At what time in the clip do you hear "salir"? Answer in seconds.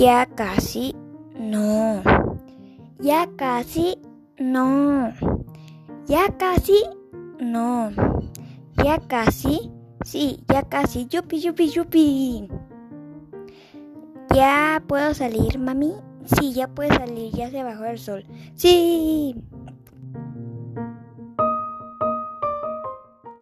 15.12-15.58, 16.96-17.34